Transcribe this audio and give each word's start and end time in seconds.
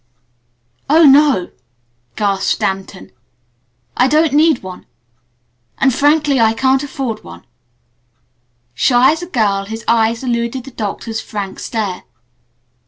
"Oh, 0.89 1.03
no!" 1.05 1.51
gasped 2.15 2.49
Stanton. 2.55 3.11
"I 3.95 4.07
don't 4.07 4.33
need 4.33 4.63
one! 4.63 4.87
And 5.77 5.93
frankly 5.93 6.39
I 6.39 6.55
can't 6.55 6.81
afford 6.81 7.23
one." 7.23 7.45
Shy 8.73 9.11
as 9.11 9.21
a 9.21 9.27
girl, 9.27 9.65
his 9.65 9.85
eyes 9.87 10.23
eluded 10.23 10.63
the 10.63 10.71
doctor's 10.71 11.21
frank 11.21 11.59
stare. 11.59 12.01